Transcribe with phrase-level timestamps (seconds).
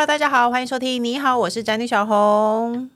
[0.00, 1.04] Hello，大家好，欢迎收听。
[1.04, 2.88] 你好，我是宅女小红。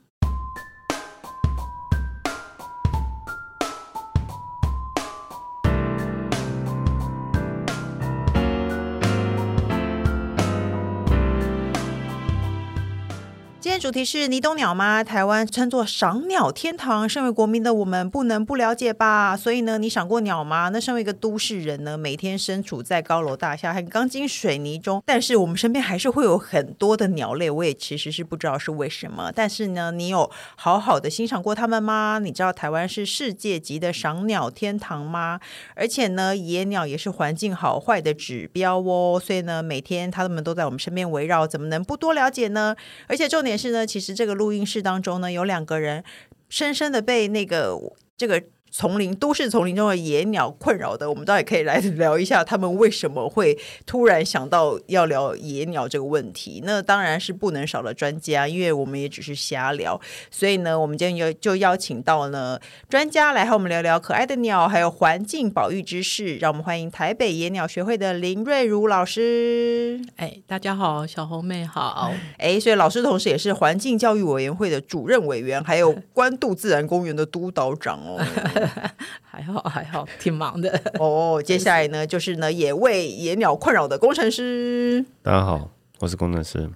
[13.79, 15.03] 主题是你懂鸟吗？
[15.03, 19.35] 台湾称作赏鸟天堂，身为国民的我们不能不了解吧？
[19.35, 20.69] 所以呢，你赏过鸟吗？
[20.69, 27.49] 那身为一个都市人呢，每天身处在高楼大厦和钢筋水泥中，但是我们身边还是会有很多的鸟类。
[27.49, 29.29] 我也其实是不知道是为什么。
[29.35, 32.19] 但是呢，你有好好的欣赏过它们吗？
[32.23, 35.41] 你知道台湾是世界级的赏鸟天堂吗？
[35.75, 39.21] 而且呢，野鸟也是环境好坏的指标哦。
[39.23, 42.73] 所以呢，每天它们都在我们身边围绕，怎么能不多了解呢？
[43.07, 43.65] 而且重点是。
[43.75, 46.03] 那其实这个录音室当中呢，有两个人
[46.49, 47.77] 深深的被那个
[48.17, 48.41] 这个。
[48.77, 56.61] 丛林都市丛林中的野鸟困扰的，我们倒也可以来聊一下，他们为什么会突然想到要聊野鸟这个问题？
[56.65, 59.97] 那当然是不能少了专家，因为我们也只是瞎聊。
[60.29, 62.59] 所以呢，我们今天就就邀请到呢
[62.89, 66.35] 专家来和我们聊聊可爱的鸟，还有环境保育知识。
[66.35, 70.01] 让我们欢迎台北野鸟学会的林瑞如老师。
[70.17, 72.11] 哎，大家好，小红妹好。
[72.37, 78.21] 哎，所以老师同时也是环境教育委员会的主任委员，还有关渡自然公园的督导长哦。
[79.21, 81.41] 还好还好，挺忙的哦。
[81.43, 85.05] 接下来呢，就是呢，也为野鸟困扰的工程师。
[85.21, 86.69] 大家好，我是工程师。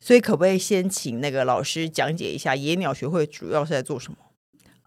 [0.00, 4.18] 所以，可不可以先请那个老师讲解一下野鸟学会主要是在做什么？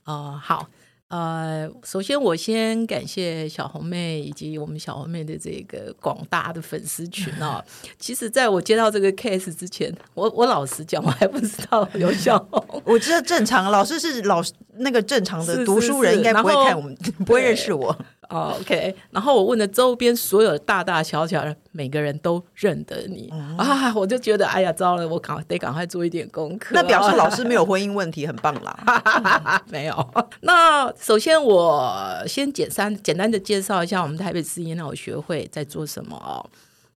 [0.05, 0.67] 哦、呃，好。
[1.11, 7.61] 呃，首先我先感谢小红妹以及我们小红妹的这个广大的粉丝群哦。
[7.99, 12.65] 其实，在我接到这个 case 之前，我我老实讲，我还不知道有小红。
[12.85, 17.93] 我觉得正常，老师是老师那个正常的读书人，应该不会看我们， 不会认识我。
[18.29, 26.73] 哦，OK，然后我问了周边所有大大小小的每个人都认得你、嗯、啊，我就觉得哎呀，糟了，我赶得赶快做一点功课。
[26.73, 29.61] 那表示老师没有婚姻问题，很棒啦。
[29.67, 30.13] 没有。
[30.39, 36.47] 那首先我先简单简单的介绍一下我们台北市养老学会在做什么哦。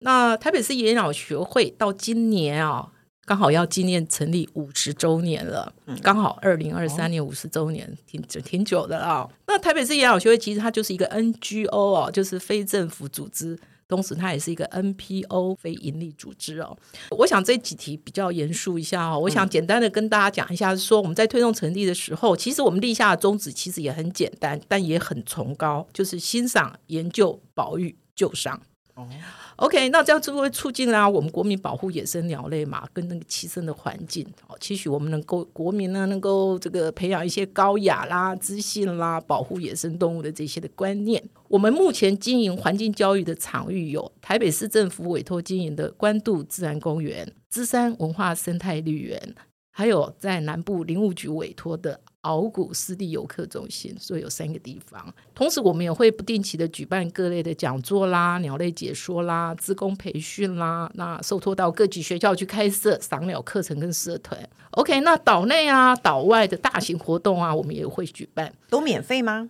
[0.00, 2.88] 那台北市养老学会到今年啊、哦。
[3.26, 9.26] 刚好要纪念成立五十周年了，嗯、刚好二零二三年五十周年，挺挺久的了。
[9.46, 13.58] 那台北市养老学会其实它就是一个 NGO 哦，就是非政府组织，
[13.88, 16.76] 同时它也是一个 NPO 非盈利组织哦。
[17.10, 28.60] 我想这几题比较严肃一下哦，我想简单的跟大家讲一下，说我们在推动成立的时候，其实我们立下的宗旨其实也很简单，但也很崇高，就是欣赏、研究、保育、救赏。
[28.94, 29.08] 哦。
[29.56, 34.26] OK，那这样就会促进啦，我们国民保护野生鸟类嘛，跟那个栖身的环境。
[34.48, 41.22] 哦，期许我们能够国民呢，能够这个培养一些高雅啦、知性啦、保护野生动物的这些的观念。
[41.48, 49.34] 我们目前经营环境教育的场域有台北市政府委托经营的关渡自然公园、芝山文化生态绿园，
[49.70, 52.00] 还有在南部林务局委托的。
[52.24, 55.14] 鳌谷湿地游客中心，所以有三个地方。
[55.34, 60.90] 同时，我们也会不定期的举办各类的讲座啦、鸟类解说啦、职工培训啦。
[60.94, 64.38] 那受托到各级学校去开设赏鸟课程跟社团。
[64.72, 68.52] OK，那岛内啊、岛外的大型活动啊，我们也会举办。
[68.68, 69.48] 都免费吗？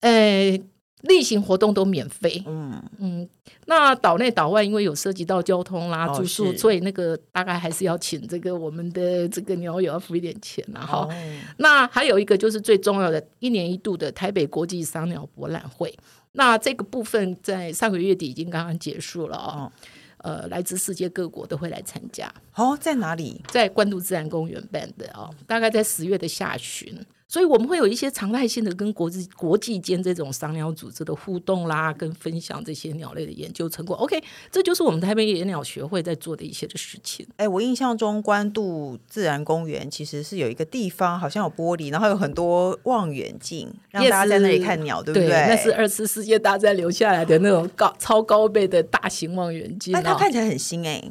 [0.00, 0.62] 诶。
[1.02, 3.28] 例行活动都免费，嗯嗯，
[3.66, 10.80] 那岛内岛外因为有涉及到交通啦、住宿，所以那个大概还是要请这个我们的这个鸟友要付一点钱啦。
[10.80, 11.14] 哈、哦。
[11.58, 15.96] 那还有一个就是最重要的，一年一度的台北国际赏鸟博览会，
[16.32, 19.72] 那这个部分在上个月底已经刚刚结束了哦。
[20.18, 22.28] 呃，来自世界各国都会来参加。
[22.56, 23.40] 哦，在哪里？
[23.46, 26.92] 在关渡自然公园办的哦，大概在十月的下旬。
[27.28, 33.94] 所以我们会有一些常态性的跟国际国际间这种赏鸟组织的互动啦，跟分享这些鸟类的研究成果。
[33.96, 34.18] OK，
[34.50, 37.26] 这就是我们台北野鸟学会在做的一些的事情。
[37.36, 45.28] 哎，我印象中关渡自然公园其实是有一个地方，好像有玻璃，然后有很多望远镜，让大家在那里看鸟，对不对？
[45.28, 49.92] 对，那是二次世界大战留下来的那种高超高倍的大型望远镜。
[49.92, 51.10] 但它看起来很新哎。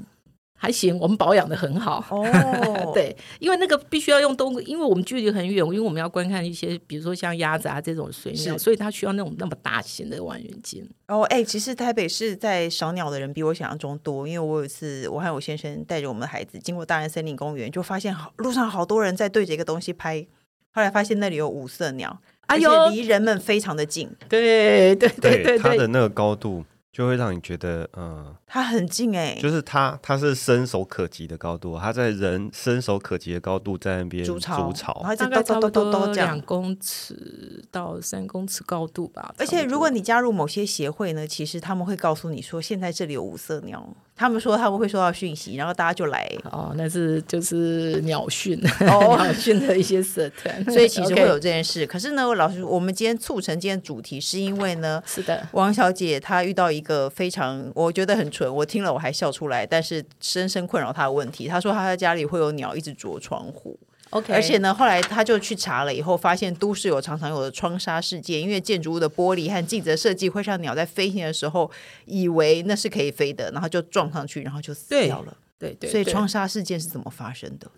[0.59, 2.03] 还行，我们保养的很好。
[2.09, 2.25] 哦，
[2.93, 10.83] 对，因为那个必须要用东，因为我们距离很远，因为我们要观看一些，比如说像鸭子啊这种水鸟，所以它需要那种那么大型的望远镜。
[11.07, 20.25] 哦，哎、欸，其实台北市在赏鸟的人比我想象中多，因为我有一次我和我先生带着我们的孩子经过大安森林公园，就发现好路上好多人在对着一个东西拍，
[20.73, 24.09] 后来发现那里有五色鸟，而且离人们非常的近。
[24.27, 26.65] 对对对对，它的那个高度。
[26.97, 34.73] 就会让你觉得，嗯，它很近哎、欸，就是它，它是伸手可及的高度，它在人伸手可及的高度在那边筑巢，
[35.15, 39.31] 大概差不多两公尺到三公尺高度吧。
[39.37, 43.87] 而且如果你加入某些协会呢，其实他们会告诉你说，现在这里有五色鸟。
[44.17, 46.27] 他们说他们会收到讯息，然后大家就来。
[46.45, 51.85] 哦，那是就是鸟讯，哦， 鸟讯的一些社团， 所以其实会有这件事。
[51.85, 61.47] 可是呢，老师，我们今天促成今天主题，是因为呢，是的，王小姐她遇到一个非常我觉得很蠢，我听了我还笑出来，但是深深困扰她的问题。
[61.47, 63.77] 她说她在家里会有鸟一直啄窗户。
[64.11, 71.69] OK，而且呢，后来他就去查了，以后发现都市有常常有的窗纱事件，因为建筑物的玻璃和镜子的设计会让鸟在飞行的时候
[72.05, 75.37] 以为那是可以飞的，然后就撞上去，然后就死掉了。
[75.59, 77.69] 对对，对，所以窗纱事件是怎么发生的？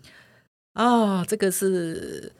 [0.73, 2.31] 啊、哦，这个是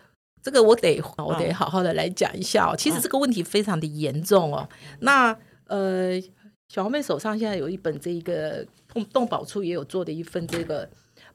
[0.44, 2.76] 这个我得我得好好的来讲一下哦。
[2.78, 4.70] 其实这个问题非常的严重哦。
[5.00, 6.22] 那呃，
[6.68, 8.64] 小红妹手上现在有一本这一个
[8.94, 10.88] 动动保处也有做的一份这个。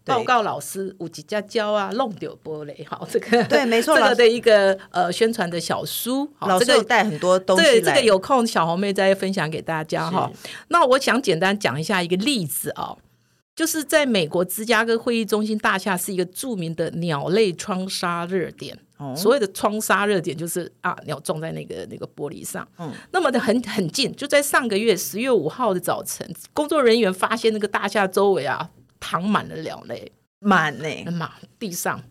[0.05, 10.31] 报告老师五级家教啊，弄丢玻璃， 好，这个对，没错， 这个的一个呃宣传的小书，老师有带很多东西来，对，这个有空小红妹再分享给大家哈。
[10.69, 12.99] 那我想简单讲一下一个例子哦，
[13.57, 18.79] 就是在美国芝加哥会议中心大厦是一个著名的鸟类窗杀热点。
[18.99, 28.71] 哦，所谓的窗杀热点就是啊，鸟撞在那个那个玻璃上，嗯，那么的很很近，就在上个月十月五号的早晨，工作人员发现那个大厦周围啊。
[29.05, 32.03] 躺满了鸟类，满呢，满地上。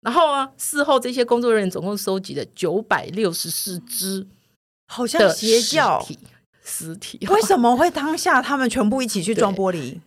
[0.00, 4.24] 然后啊，事后这些工作人员总共收集了九百六十四只，
[4.86, 6.06] 好像邪教
[6.62, 7.18] 尸体。
[7.28, 9.98] 为什么会当下他们全部一起去撞玻璃？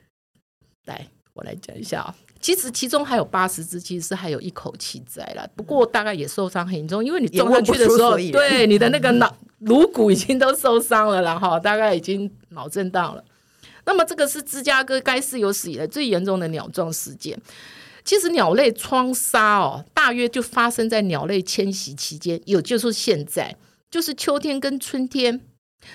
[0.85, 2.15] 来，我来讲一下啊。
[2.39, 13.21] 其实其中还有八十只，其实是还有一口气在了，不过大概也受伤很严重，因为你撞上去的时候，对你的那个脑颅骨已经都受伤了，然后大概已经脑震荡了。
[13.89, 17.35] 那么这个是芝加哥该市有史以来最严重的鸟撞事件。
[18.05, 23.55] 其实鸟类窗杀哦，大约就发生在鸟类迁徙期间，也就是现在，
[23.89, 25.41] 就是秋天跟春天。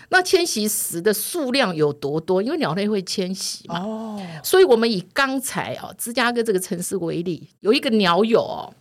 [0.09, 2.43] 那迁徙时的数量有多多？
[2.43, 3.79] 因为鸟类会迁徙嘛。
[3.79, 4.21] 哦。
[4.43, 8.75] 所以我们以刚才哦，芝加哥这个城市为例，有一个鸟友哦，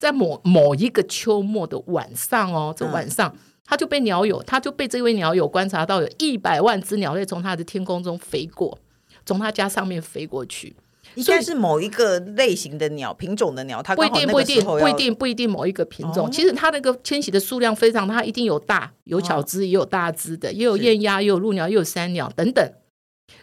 [0.00, 3.32] 在某某一个秋末的晚上哦，这晚上。
[3.32, 8.78] 嗯他就被鸟友，他就被这位鸟友观察到有一百万只鸟类从他的天空中飞过，
[9.24, 10.76] 从他家上面飞过去。
[11.14, 16.26] 应该是某一个类型的鸟品种的鸟，它不一定不一定不一定不一定某一个品种。
[16.26, 22.72] 哦、其实它那个迁徙的数量非常，它一定有大有小只，也有大只的，也有雁鸭，也有鹭鸟，也有山鸟等等。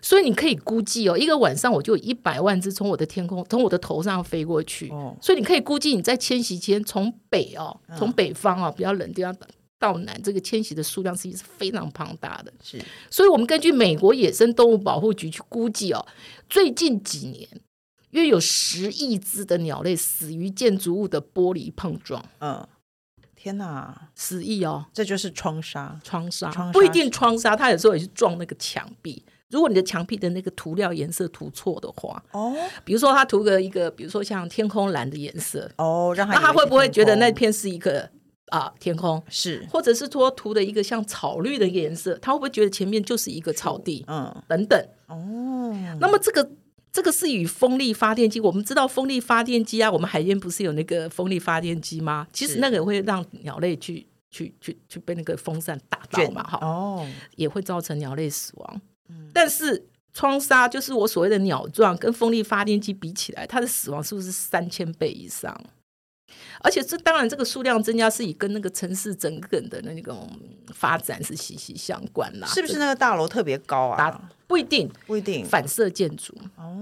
[0.01, 4.89] 所以你可以估计哦，一个晚上我就有一百万只从我的天空从我的头上飞过去。
[4.89, 9.35] 哦、所以你可以估计你在迁徙间从北哦，从北方哦比较冷地方。
[9.79, 12.53] 到南，这个迁徙的数量实际是非常庞大的。
[12.61, 12.79] 是，
[13.09, 16.05] 所以我们根据美国野生动物保护局去估计哦，
[16.49, 17.47] 最近几年
[18.11, 22.23] 约有十亿只的鸟类死于建筑物的玻璃碰撞。
[22.39, 22.67] 嗯，
[23.35, 29.23] 天哪，十亿哦，这就是窗纱，窗纱不一定窗纱，它有时候也是撞那个墙壁。
[29.49, 32.53] 如果你的墙壁的那个涂料颜色涂错的话，哦，
[32.83, 38.11] 比如说它涂个一个，比如说像天空蓝的颜色，哦，让它那它会不会觉得那片是一个？
[38.49, 44.03] 啊，天空是，或者是说涂的一个像草绿的颜色，他会不会觉得前面就是一个草地？
[44.07, 44.79] 嗯，等等。
[45.07, 46.51] 哦，那么这个
[46.91, 52.27] 这个是与风力发电机，我们知道风力发电机啊，我们海边不是有那个风力发电机吗？
[52.33, 58.81] 其实那个会让鸟类去去去去被那个风扇打到嘛，哈，哦，也会造成鸟类死亡。
[59.09, 65.55] 嗯，但是窗纱就是我所谓的鸟撞，跟风力发电机比起来，它的死亡是不是三千倍以上？
[66.61, 70.29] 而且这当然，这个数量增加是以跟那个城市整个的那种
[70.73, 72.47] 发展是息息相关啦。
[72.47, 74.29] 是不是那个大楼特别高啊？
[74.47, 75.45] 不一定，不一定。
[75.45, 76.75] 反射建筑哦，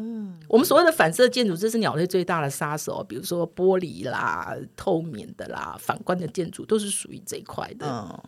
[0.47, 3.05] 我们所谓的反射建筑，这是鸟类最大的杀手。
[3.07, 7.85] 比如说玻璃啦、透明的啦、反光的建筑，都是属于这一块的。
[7.85, 8.23] 嗯。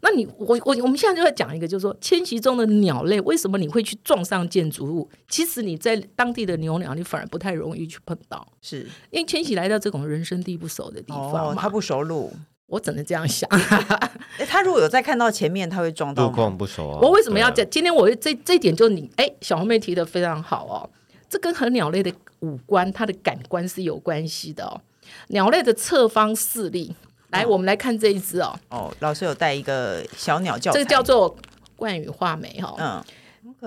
[0.00, 5.10] 那你我我我们现在就在讲一个，就是说迁徙中的鸟类为什么你会去撞上建筑物？
[5.28, 12.32] 其实你在当地的牛鸟，你反而不太容易去碰到，是因为迁徙来到这种人生地不熟的地方，他不熟路，
[12.66, 13.50] 我只能这样想。
[14.38, 17.00] 哎，他如果有在看到前面，他会撞到路况不熟啊。
[17.02, 17.68] 我为什么要讲？
[17.68, 20.88] 今天我这这一点就你哎，小红妹提的非常好哦，
[21.28, 24.80] 这跟和鸟类的五官、它的感官是有关系的哦。
[25.28, 26.94] 鸟类的侧方视力。
[27.30, 28.58] 来，我们来看这一只哦。
[28.70, 31.36] 哦，老师有带一个小鸟叫，这个叫做
[31.76, 32.74] 冠羽画眉哈。
[32.78, 33.04] 嗯。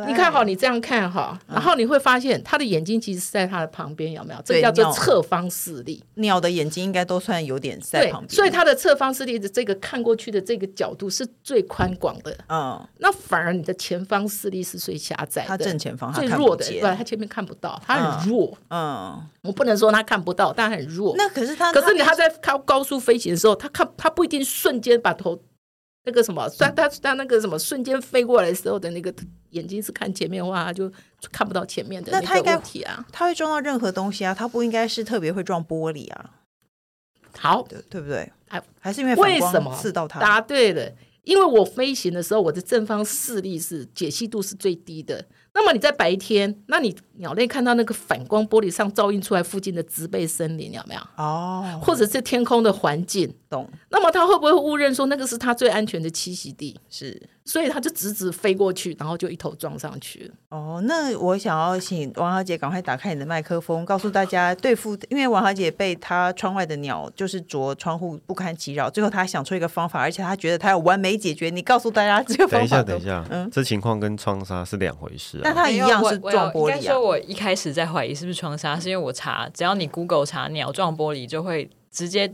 [0.08, 4.42] 你看好，你这样看哈，然后你会发现他的眼睛其实是在他的旁边，有没有？
[4.46, 6.02] 这个叫做侧方视力。
[6.16, 12.38] 鸟的眼睛应该都算有点在旁边，所以它的侧方视力的这个看过去的这个角度是最宽广的。
[12.48, 18.58] 嗯，那反而你的前方视力是最狭窄的，它正前方最弱的，对，它前面看不到，它很弱。
[18.70, 21.16] 嗯，我不能说它看不到，但很弱。
[21.18, 25.38] 那可是它，可是你它在高高速飞行的时候，它看它不一定瞬间把头
[26.06, 29.14] 那个什么，虽然他他那个什么瞬间飞过来的时候的那个。
[29.52, 30.90] 眼睛是看前面的话，他就
[31.30, 33.06] 看不到前面的那他应该体啊。
[33.12, 36.32] 他会撞到任何东西啊，他不应该是特别会撞玻璃啊。
[37.38, 38.32] 好，对，对不对？
[38.48, 40.22] 还还是因为为什么刺到他？
[40.22, 40.90] 答对了，
[41.24, 45.26] 因为我飞行的时候，我的正方视力是解析度是最低的。
[45.54, 51.02] 那么你在白天，那你鸟类看到那个反光玻璃上照映出来附近的植被森林有没有？
[51.18, 53.70] 哦，或者是天空的环境，懂？
[53.90, 56.80] 那么它会不会误认说那个是它最安全的栖息地？
[56.90, 57.30] 是。
[57.44, 60.34] 所以它就直直飞过去，然后就一头撞上去了。
[60.50, 71.50] 哦，那我想要请王小姐赶快打开你的麦克风，告诉大家对付，因为王小姐被她窗外的鸟就是啄窗户不堪其扰，最后她想出一个方法，而且她觉得她有完美解决。
[71.50, 72.84] 你告诉大家这个方法。
[72.84, 75.52] 等一下，等一下，嗯，这情况跟窗纱是两回事啊。
[75.54, 76.76] 但它一样是撞玻璃啊。
[76.76, 82.34] 应该说，我一开始在怀疑是不是窗纱，是因为我查，只要你 Google 查鸟撞玻璃，就会直接。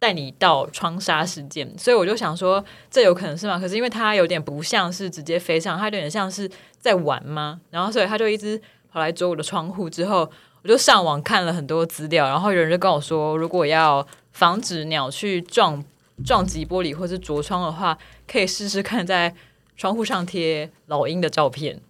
[0.00, 3.58] 带你到窗纱事件，所以我就想说，这有可能是吗？
[3.58, 7.60] 可是因为它有点不像是直接飞上，它有点像是在玩吗？
[7.68, 8.62] 然后所以他就一直
[8.92, 9.90] 跑来啄我的窗户。
[9.90, 10.18] 之后
[10.62, 15.84] 我就上网看了很多资料，然后有人就跟我说，如果要防止鸟去撞
[16.24, 17.98] 撞击玻璃或是啄窗的话，
[18.30, 19.34] 可以试试看在
[19.76, 21.80] 窗户上贴老鹰的照片。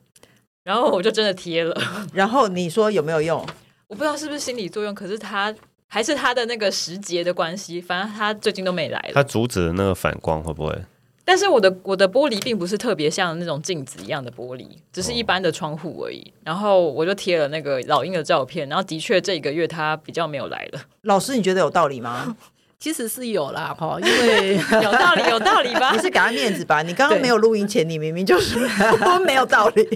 [0.69, 1.75] 然后我就真的贴了。
[2.13, 3.39] 然后你说有没有用？
[3.87, 5.55] 我不知道是不是心理作用，可是他。
[5.91, 9.13] 还是他的那个时节的关系，反正他最近都没来了。
[9.15, 10.85] 他阻止的那个反光会不会？
[11.25, 16.21] 但是我的我的玻璃并不是特别像那种镜子一样的玻璃，只是一般的窗户而已。
[16.21, 20.81] 哦、然后我就贴了那个老鹰的照片，然后的确这一个月他比较没有来了。
[21.05, 22.37] 老师，你觉得有道理吗？
[22.79, 25.91] 其实是有啦， 哈，因为 有道理，有道理吧？
[25.97, 26.83] 你是给他面子吧？
[26.83, 28.59] 你刚刚没有录音前，你明明就是
[29.25, 29.87] 没有道理。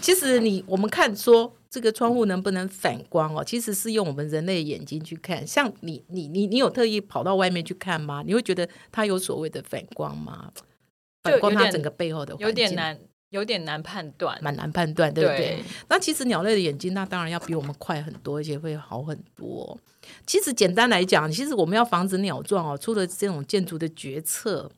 [0.00, 5.46] 其实你我们看说这个窗户能不能反光哦，其实是用我们人类眼睛去看。
[5.46, 8.22] 像你，你，你，你有特意跑到外面去看吗？
[8.26, 10.50] 你会觉得它有所谓的反光吗？
[11.22, 12.98] 反光它整个背后的有点难。
[13.32, 15.38] 有点难判断，蛮难判断，对不对？
[15.38, 15.64] 对。
[15.88, 19.76] 那其实鸟类的眼睛，那当然要比我们快很多，而且会好很多。
[20.26, 24.70] 其实简单来讲，其实我们要防止鸟撞哦，除了这种建筑的决策、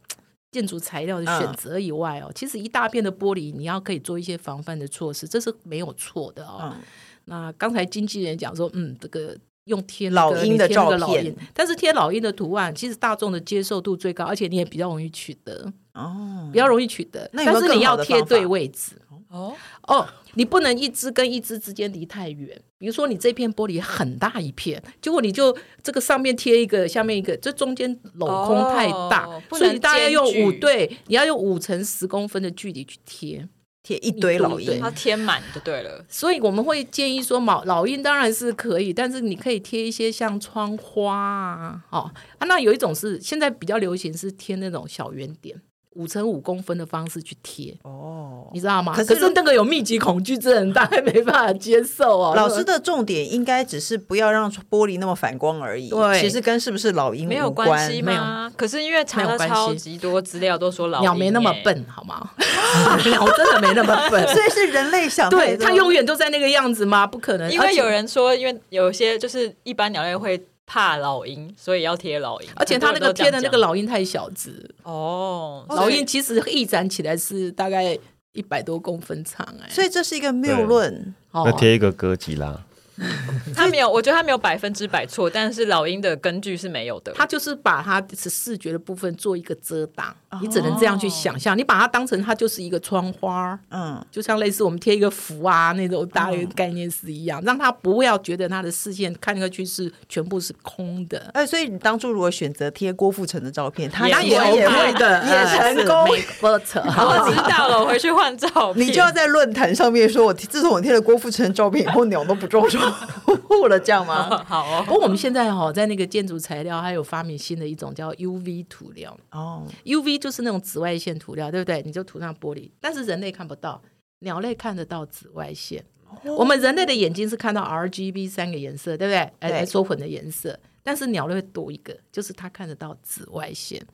[0.52, 6.73] 建筑材料的选择以外哦，嗯、其实一大片的玻璃，你要可以做一些防范的措施，这是没有错的哦。
[6.76, 6.80] 嗯、
[7.25, 9.37] 那刚才经纪人讲说，嗯，这个。
[9.64, 17.28] 用贴老鹰的照片，但是贴老鹰的图案，其实大众的接受度最高，而且你也比较容易取得哦，比较容易取得。
[17.33, 18.92] 那但是你要贴对位置
[19.28, 19.54] 哦
[19.88, 22.61] 哦，你不能一只跟一只之间离太远。
[22.76, 33.49] 比如说你这片玻璃很大一片，结果你就这个上面贴一个，下面一个，这中间镂空太大，哦、所以你大概用五对，你要用五乘十公分的距离去贴。
[33.84, 36.04] 贴一堆老鹰，它贴满就对了。
[36.08, 45.60] 所以我们会建议说，老老鹰当然是可以，但是你可以贴一些像窗花啊，哦啊，那有一种是现在比较流行是贴那种小圆点。
[45.94, 48.92] 五乘五公分的方式去贴哦，你知道吗？
[48.94, 52.34] 可是，可是那个有密集恐惧症，大概没办法接受哦。
[52.36, 55.88] 老师的重点应该只是不要让玻璃那么反光而已。
[55.88, 58.52] 对，其实跟是不是老鹰没有关系吗？
[58.56, 62.30] 可是因为查了超级多资料，都说老鹰鸟没那么笨，好吗？
[63.06, 67.06] 鸟真的没那么笨， 所以是人类想对它永远都在那个样子吗？
[67.06, 67.50] 不可能。
[67.50, 70.42] 因为有人说，因为有些就是一般鸟类会。
[70.66, 72.49] 怕老鹰，所以要贴老鹰。
[72.56, 77.99] 而且他那个贴的那个老鹰太小只哦，老鹰其实翼展起来是大概
[78.33, 81.14] 一百多公分长哎，所以这是一个谬论。
[81.33, 82.64] 那贴一个哥吉拉。
[83.54, 87.12] 他没有，我觉得他没有百分之百错，但是老鹰的根据是没有的。
[87.12, 91.56] 他就是把他是视觉的部分做一个遮挡，哦、你只能这样去想象。
[91.56, 101.18] 你把它当成它就是一个窗花，嗯，就像类似我们贴一个符啊那种大的概念是一样，嗯、让他不要觉得他的视线看过去是全部是空的。
[101.34, 106.08] 哎、呃，所以你当初如果选择贴郭富城的照片，他也也会的，也成功。
[106.40, 108.86] 我知道了，我回去换照片。
[108.86, 112.83] 你就要在论坛上面说，我自从我贴了郭富城照片以后， 鸟都不撞窗。
[113.48, 114.28] 护了这样吗？
[114.30, 114.84] 哦、好哦。
[114.86, 119.66] 不过我们现在哈，在那个建筑材料还有发明新的一种叫 UV 涂料哦。
[119.84, 121.82] UV 就是那种紫外线涂料，对不对？
[121.82, 123.80] 你就涂上玻璃，但是人类看不到，
[124.20, 125.84] 鸟类看得到紫外线。
[126.24, 129.32] 哦、我们人类的眼睛是看到 RGB 三个颜色，对不对？
[129.40, 130.58] 哎，说混的颜色。
[130.82, 133.84] 但是鸟类会多一个，就是它看得到紫外线。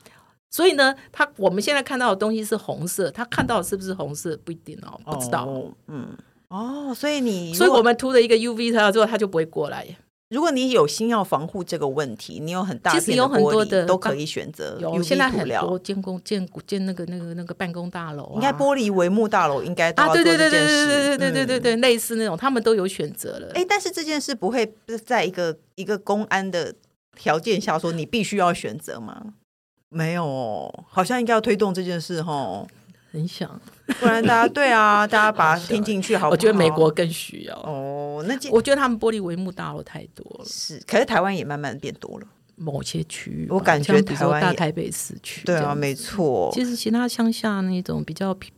[0.50, 5.46] 所以呢，它我们现在看到的东西是红色，它看到的是不是红色不一定哦，不知道。
[5.46, 6.08] 哦、嗯。
[6.50, 9.86] 哦，所以你，所以我们涂了一个 UV 它之后，它就不会过来。
[10.30, 14.78] 如果你有心要防护这个问题，你有很大其实有很多的都可以选择。
[14.80, 20.48] 有现在很多建工建建那个那个那个办公大楼，应该玻璃帷幕大楼应该都要做这件事。
[20.50, 23.50] 对对对对对对对对对，类似那种，他们都有选择了。
[23.54, 24.72] 哎，但是这件事不会
[25.04, 26.72] 在一个一个公安的
[27.16, 29.34] 条件下说你必须要选择吗？
[29.88, 32.68] 没有，好像应该要推动这件事哦。
[33.10, 33.60] 很想，
[33.98, 36.30] 不然大家对啊，大家把它听进去好？
[36.30, 38.24] 我觉得美国更需要哦。
[38.28, 42.26] 那我觉得他们玻璃帷幕大楼太多了，是，可是台湾也慢慢变多了。
[42.56, 46.50] 某些区域，我感觉台湾大台北市区，对啊，没错。
[46.52, 48.52] 其实其他乡下那种比较比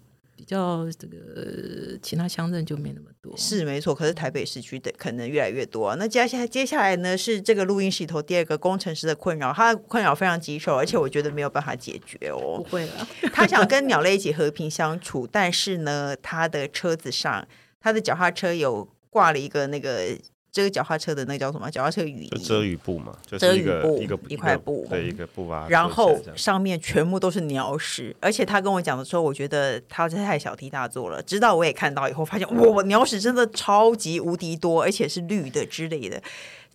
[0.52, 3.94] 较这个其他乡镇就没那么多，是没错。
[3.94, 5.96] 可是台北市区的可能越来越多啊。
[5.98, 12.58] 那接下来接下来呢，是这个录音室里头第二个工程师的困扰，他的困扰非常棘手，而且我觉得没有办法解决哦。
[12.58, 17.46] 不会了， 他想跟鸟类一起和平相处，但是呢，他的车子上，
[17.80, 20.16] 他的脚踏车有挂了一个那个。
[20.52, 21.70] 这个脚踏车的那个叫什么？
[21.70, 25.66] 脚踏车雨衣，遮雨布嘛，就是一个遮雨布一个一块布，对，一个布啊。
[25.70, 31.22] 然后上面全部都是鸟屎，而且他跟我讲的时候，我觉得他这太小题大做了。
[31.22, 36.22] 直到我也看到以后，发现哇，鸟屎真的超级无敌多，而且是绿的之类的。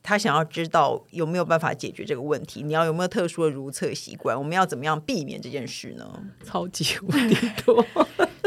[0.01, 2.63] 他想要知道有没有办法解决这个问题？
[2.63, 4.35] 你要有没有特殊的如厕习惯？
[4.35, 6.19] 我们要怎么样避免这件事呢？
[6.43, 7.85] 超级无敌多。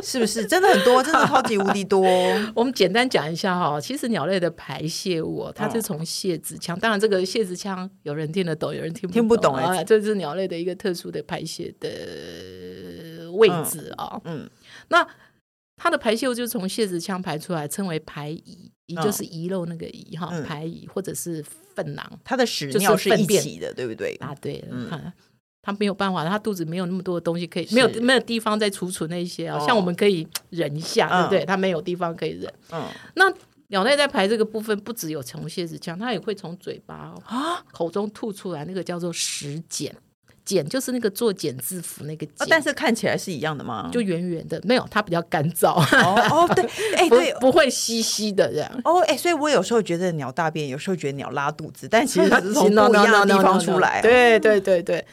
[0.04, 1.02] 是不是真的很多？
[1.02, 2.02] 真的超级无敌多。
[2.54, 6.78] 我们简单讲一下哈，其实鸟类的排泄物，它是从泄殖腔。
[6.78, 9.82] 当然，这个泄殖腔有人听得懂，有人听不懂听不懂啊。
[9.84, 14.20] 这是鸟类的一个特殊的排泄的位置啊。
[14.24, 14.48] 嗯，
[14.88, 15.06] 那
[15.76, 22.20] 它的排泄物就是从泄殖腔排出来，称为排遗，遗就是遗漏那个遗哈，排遗或者是粪囊。
[22.24, 24.14] 它的屎尿是一起的，对不对？
[24.20, 25.12] 啊，对，嗯。
[25.62, 29.58] 他没有办法，他肚子没有那么多的东西可以，没有没有地方再储存那些啊。
[29.58, 31.44] 哦、像我们可以忍一下，对不对？
[31.44, 32.52] 他、嗯、没有地方可以忍。
[32.72, 33.32] 嗯，那
[33.68, 39.94] 鸟类在排这个部分，不只有从泄殖腔，它也会从嘴巴啊、口中吐出来，那个叫做食茧。
[40.42, 43.88] 茧就是那个做茧字符那个茧、哦，但是看起来是一样的吗？
[43.92, 45.74] 就圆圆的，没有，它比较干燥。
[45.74, 46.64] 哦哦，对，
[46.96, 48.80] 哎，对，不会稀稀的这样。
[48.82, 54.00] 哦，哎，所以我有时候觉得鸟大便，有时候觉得鸟拉肚子，但其实 它是从不一样的地方出来。
[54.00, 55.04] 对对对对。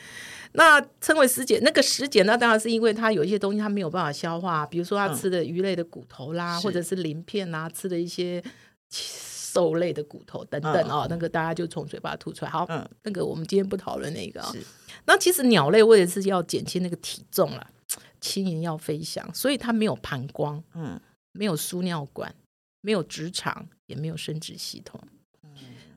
[0.57, 8.43] 那称为食茧，那个食茧，那当然是因为它有一些东西它没有办法消化，比如说它吃的鱼类的骨头啦，嗯、或者是鳞片啊，吃的一些
[8.89, 12.49] 兽类的骨头等等啊、哦，嗯、那个大家就从嘴巴吐出来。
[12.49, 14.57] 好，嗯、那个我们今天不讨论那个啊、哦。
[15.05, 17.67] 那其实鸟类为的是要减轻那个体重了，
[18.19, 20.99] 轻盈要飞翔，所以它没有膀胱，嗯，
[21.33, 22.33] 没有输尿管，
[22.81, 24.99] 没有直肠，也没有生殖系统。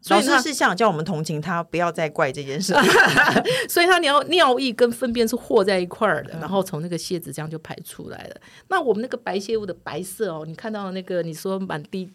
[0.03, 2.73] 所以老师是想叫我们同情他，不要再怪这件事。
[3.69, 8.41] 所以他尿尿液跟粪便是和在一块儿的，嗯、然后从那个蟹子这样就排出来了。
[8.69, 12.11] 那我们那个排泄物的白色哦，你看到那个你说满地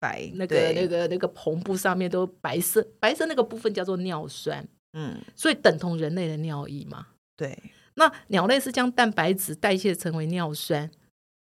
[0.00, 4.66] 白，那个那个那个篷布上面都白色，白色那个部分叫做尿酸。
[4.94, 7.06] 嗯，所以等同人类的尿液嘛。
[7.36, 7.54] 对，
[7.96, 10.90] 那鸟类是将蛋白质代谢成为尿酸，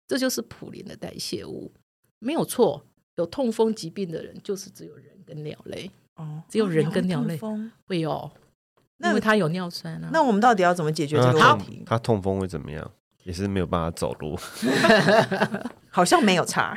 [0.07, 1.73] 这就是普林的代谢物，
[2.21, 2.85] 没有错。
[3.21, 7.39] 有痛风疾病的人，就是只有人跟鸟类哦，只有人跟鸟类
[7.87, 8.31] 会有，
[9.05, 10.09] 因为它有尿酸啊。
[10.13, 11.83] 那我们到底要怎么解决这个问题？
[11.85, 12.91] 他痛风会怎么样？
[13.25, 14.35] 也是没有办法走路，
[15.91, 16.75] 好像没有差。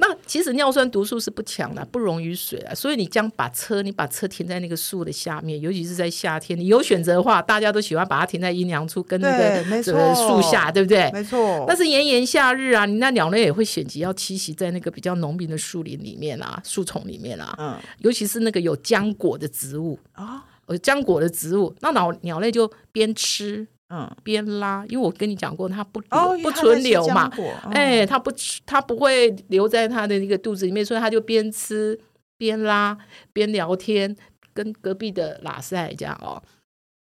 [0.00, 2.72] 那其实尿酸毒素是不强的，不溶于水啊。
[2.72, 11.10] 所以你将把车，你把车停在那个树的下面，尤其是在夏天，你有选择的话，大家都喜欢把它停在阴凉处，跟那个这个树下，对不对？
[11.12, 11.64] 没错。
[11.66, 17.54] 但是炎炎夏日啊，你那鸟类也会选择要栖息在那个比较浓密的树林里面啊，树丛里面啊。
[17.58, 17.76] 嗯。
[17.98, 23.66] 尤其是那个有浆果的植物啊，有浆果的植物，那鸟鸟类就边吃。
[23.90, 25.98] 嗯，边拉，因为我跟你讲过，它不
[26.42, 27.30] 不存留嘛，
[27.72, 31.98] 哎，它不吃，它不会留在它的那个肚子里面，所以它就边吃
[32.36, 32.96] 边拉
[33.32, 34.14] 边聊天，
[34.52, 36.42] 跟隔壁的拉塞这样哦，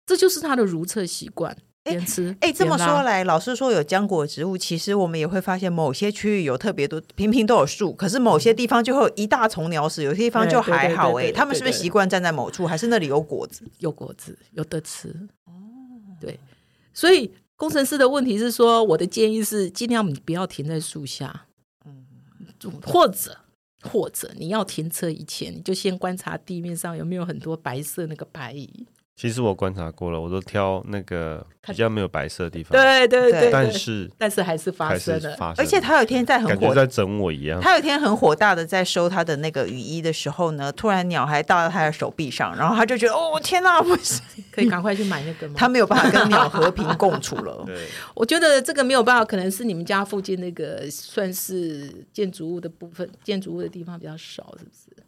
[0.06, 2.38] 这就是它的如厕习惯，边吃。
[2.40, 11.14] 哎，这么说来，老师说有浆果植物，其实我们也会发现某些区域有特别多，平平都有树，可是某些地方就会有一大丛鸟屎，有些地方就还好。
[11.16, 13.64] 哎，他们是不是习惯站在某处，还是那里有果子？
[13.80, 15.12] 有果子，有的吃。
[16.96, 21.46] 所以工程师的问题是说，我的建议是尽量不要停在树下，
[21.86, 22.08] 嗯，
[22.82, 23.38] 或者
[23.84, 28.88] 或者你要停车以前，你就先观察地面上有没有很多白色那个白蚁。
[29.16, 32.72] 其实我观察过了，我都挑那个比较没有白色的地方。
[32.72, 37.62] 对对对，但是但是还是发生了，而且他有一天在很火，感觉在整我一样。
[37.62, 45.54] 他有一天很火大的在收他的那个雨衣的时候呢，突然鸟还到了他的手臂上，然后他就觉得哦天哪， 不行，可以赶快去买那个吗？
[45.56, 47.64] 他没有办法跟鸟和平共处了。
[47.66, 47.74] 对，
[48.14, 55.05] 我觉得这个没有办法，可能是你们家附近那个算是建筑物的部分，建筑物的地方比较少，是不是？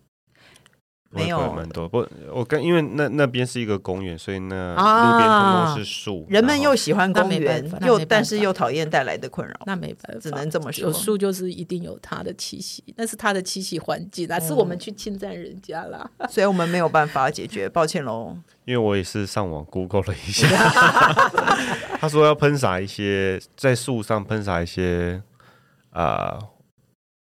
[1.09, 1.87] 没有蛮多。
[1.87, 6.25] 不，我跟因为那那边是一个公园，所以那啊路边通通是树。
[6.29, 9.53] 人们又喜欢公园又但是又讨厌带来的困扰。
[9.65, 16.09] 那没办法，只能这么说有树就是一定有它的气息，那是它的栖息环境啊，是我们去侵占人家啦。
[16.29, 18.35] 所以我们没有办法解决，抱歉喽。
[18.65, 20.45] 因为我也是上网 Google 了一下，
[22.01, 25.21] 他说要喷洒一些在树上喷洒一些
[25.91, 26.39] 啊、呃、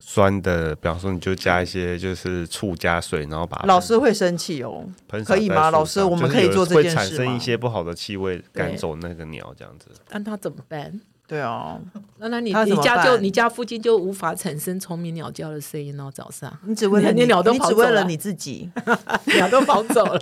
[0.08, 4.86] 酸的，比方说你就加一些就是醋加水，然后把老师会生气哦，
[5.26, 5.72] 可以吗？
[5.72, 7.40] 老师，我们可以做这件事吗会产生一？
[7.40, 9.88] 些不好的气味，赶走那个鸟，这样子。
[10.12, 11.02] 那他怎么办？
[11.28, 11.80] 对啊，
[12.20, 18.70] 那那你你家就你家附近就无法产生虫鸣鸟叫的声音哦，早上你只为了你鸟都你跑走了只为了你自己。
[19.36, 20.22] 鸟都跑走了。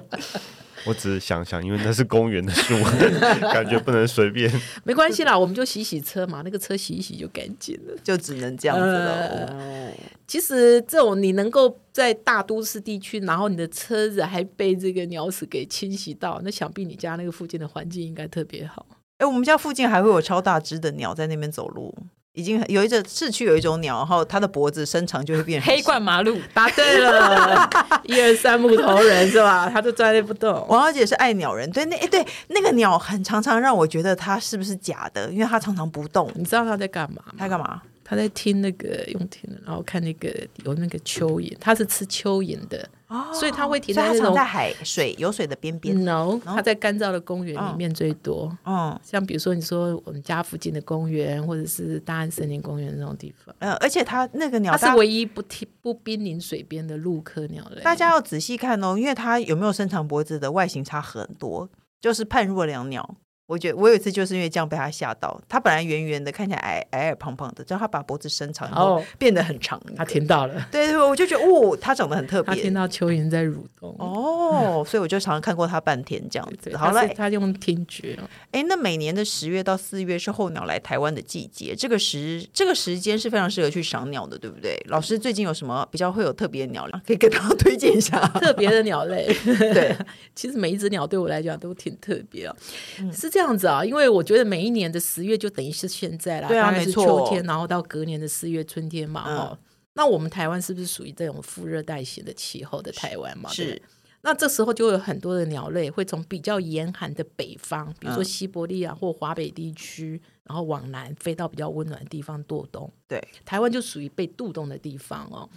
[0.85, 2.75] 我只是想想，因为那是公园的树，
[3.53, 4.51] 感觉不能随便。
[4.83, 7.93] 没关系啦，我们就洗洗车嘛，那个车洗一洗就干净了。
[8.03, 9.45] 就只能这样子了。
[9.47, 9.93] 呃
[10.25, 18.85] 其实这种你能够在大都市地区，然后你的车子还被这个鸟屎给侵袭到，那想必你家那个附近的环境应该特别好。
[19.19, 21.93] 哎，我们家附近还会有超大只的鸟在那边走路，
[22.33, 27.69] 已经有一只市区有一种鸟，然后它的脖子伸长就会变成黑冠麻鹭，答对了，
[28.05, 29.69] 一二三木头人是吧？
[29.69, 30.65] 他就站那不动。
[30.67, 36.31] 王小姐是爱鸟人，对那哎对那个鸟很常常让我觉得它是不是假的，因为它常常不动。
[36.33, 37.33] 你知道它在干嘛吗？
[37.37, 37.81] 它干嘛？
[38.03, 40.29] 它在听那个用听的，然后看那个
[40.65, 46.03] 有那个蚯蚓，它是吃蚯蚓的，哦所以它会停在那种在海水有水的边边。
[46.03, 48.51] no，它在干燥的公园里面最多。
[48.65, 57.81] 嗯像比如说你说我们家附近的公园，或者是大安森林公园那种地方，呃，而且它那个鸟，它是唯一不停不濒临水边的陆科鸟类。
[57.83, 61.69] 大家要仔细看哦，因为它有没有伸长脖子的外形差很多，
[62.01, 63.15] 就是判若两鸟。
[63.53, 69.79] 我觉得我有一次就是因为这样被他吓到，他本来圆圆的，看起来矮矮矮胖胖的，之后他把脖子伸长以后哦变得很长。
[69.95, 72.73] 他听到了，对对，我就觉得哦，他长得很特他听。
[72.73, 73.95] 到蚯蚓在蠕动。
[73.99, 76.77] 哦，所以我就常常看过他半天这样对，子。
[76.77, 78.23] 好了他用听觉哦。
[78.51, 84.75] 哎，那每年的十月到四月是候鸟来台湾的季节，这个时这个时间是非常适合去赏鸟的，对不对？
[84.87, 88.19] 老师最近有什么比较会有特别的鸟可以给大家推荐一下？
[88.39, 89.95] 特别的鸟类，对，
[90.33, 92.55] 其实每一只鸟对我来讲都挺特别啊。
[92.99, 99.57] 嗯是这样子啊，因为我觉得每一年的十月就等于是现在啦，对啊没错秋天，然后到隔年的四月春天嘛，嗯哦。
[99.95, 103.49] 那我们台湾是不是属于这种副热带型的气候的台湾嘛？
[103.49, 103.81] 是。
[104.25, 112.91] 那这时候就有很多的鸟类会从比较严寒的北方，比如说西伯利亚或华北地区，然后往南飞到比较温暖的地方渡冬。
[113.07, 115.49] 对，台湾就属于被渡冬的地方哦。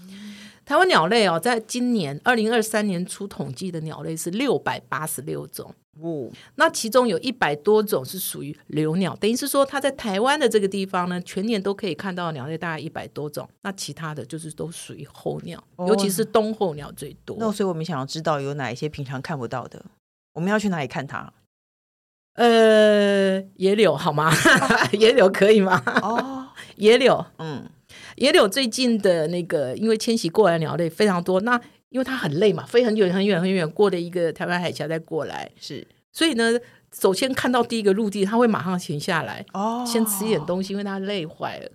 [0.64, 17.37] 台湾鸟类哦，在今年二零二三年初统计的鸟类是六百八十六种，哦，那其中有一百多种是属于留鸟，等于是说它在台湾的这个地方呢，全年都可以看到鸟类大概一百多种，那其他的就是都属于候鸟，哦尤其是冬候鸟最多。
[17.38, 19.85] 那所以我们想要知道有哪一些平常看不到的，
[20.35, 21.33] 我们要去哪里看它？
[22.37, 24.31] 呃，野柳好吗？
[24.92, 25.83] 野柳可以吗？
[26.03, 26.46] 哦，
[26.77, 27.64] 野柳，嗯，
[28.16, 36.53] 野柳最近的那个，因为迁徙过来的鸟类非常多，那因为它很累嘛，飞很远很远很远，过了一个台湾海峡再过来，是所以呢，
[36.92, 41.70] 首先看到第一个陆地，它会马上停下来，哦，先吃一点东西，因为它累坏了。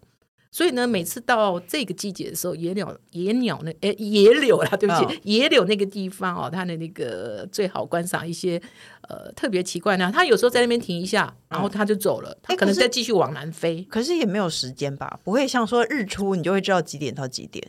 [0.53, 8.61] 所以呢，每次到这个季节的时候，野鸟、野鸟那诶野柳啦，对不起，哦野柳那个地方哦，它的那个最好观赏一些
[9.07, 10.11] 呃特别奇怪呢。
[10.13, 13.81] 它有时候在那边停一下，然后它就走了，它可能是再继续往南飞。
[13.89, 15.19] 可是也没有时间吧？
[15.23, 17.65] 不会像说日出，你就会知道几点到几点。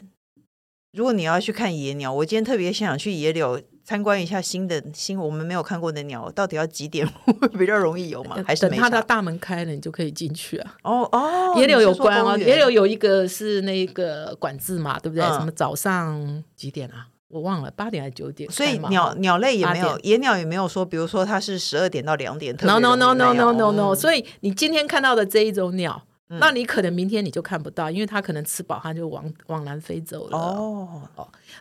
[0.92, 8.36] 如果你要去看野鸟，我今天特别想去野柳参观一下新的新我们没有看过的鸟，到底要几点会比较容易有吗？
[8.46, 10.76] 还是等它的大门开了，你就可以进去啊。
[10.82, 15.24] 哦哦，野柳有关哦，野柳有一个是那个管制嘛，对不对？
[15.24, 17.08] 嗯什么早上几点啊？
[17.28, 18.50] 我忘了，八点还是九点？
[18.50, 30.36] 所以鸟鸟类也没有，野鸟也没有说，比如说它是十二点到两点 No no no no no no no，嗯所以你今天看到的这一种鸟，那你可能明天你就看不到，因为它可能吃饱，它就往往南飞走了。
[30.36, 31.02] 哦，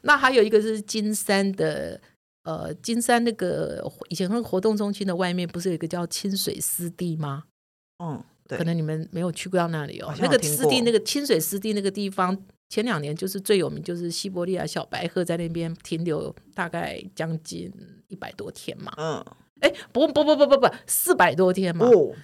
[0.02, 1.98] 那还有一个是金山的，
[2.44, 7.44] 呃，金山那个以前那个活动中心的外面不是有一个叫清水湿地吗？
[8.04, 12.36] 嗯，对可，能你们没有去过到那里哦那个湿地，那个清水湿地那个地方，
[12.70, 17.72] 前两年就是最有名，就是西伯利亚小白鹤在那边停留大概将近
[18.08, 18.92] 一百多天嘛。
[18.98, 19.24] 嗯，
[19.60, 21.86] 哎，不不不不不不，四百多天嘛。
[21.86, 22.16] 哦，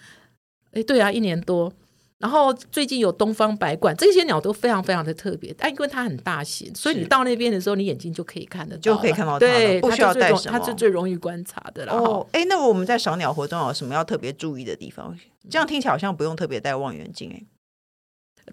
[0.71, 1.71] 哎，对啊，一年多。
[2.19, 11.93] 然后最近有东方白鹳，这些鸟都非常非常的特别，但因为它很大型，所以你到那边的时候，你眼睛就可以看得到，就可以看到它对，不需要带什么它是最容易观察的了。
[11.93, 15.15] 哦哦，，哎，那我们在赏鸟活动有什么要特别注意的地方？
[15.49, 17.43] 这样听起来好像不用特别戴望远镜，哎，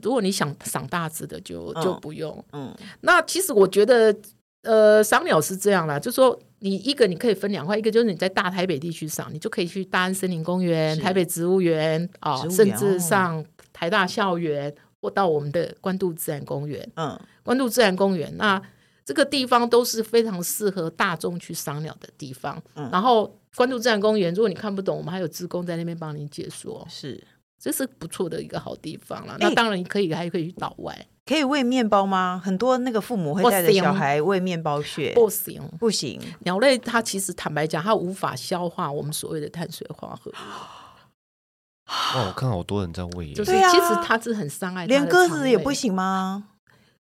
[0.02, 2.44] 如果你想赏大只的就，就嗯不用。
[2.52, 4.14] 嗯，那其实我觉得，
[4.62, 16.90] 呃，赏鸟是这样啦，就是说你一个你可以分两块，一个就是你在大台北地区赏，你就可以去大安森林公园、台北植物园啊，哦、甚至上台大校园、哦、或到我们的关渡自然公园。
[16.96, 18.62] 嗯，关渡自然公园，那
[19.04, 22.58] 这个地方都是非常适合大众去赏鸟的地方。
[22.74, 26.86] 嗯，然后关渡自然公园，如果你看不懂，我们还有职工在那边帮你解说。
[26.88, 27.22] 是，
[27.58, 29.34] 这是不错的一个好地方了。
[29.34, 31.06] 欸、那当然你可以还可以去岛外。
[31.26, 32.38] 可以喂面包吗？
[32.44, 36.20] 很多那个父母会带着小孩喂面包屑，不行不行。
[36.40, 40.34] 鸟类它其实坦白讲，它无法消化我们所谓的碳水化合物。
[41.86, 44.86] 哦，我看好多人在喂，就是其实它是很伤害。
[44.86, 46.44] 连鸽子也不行吗？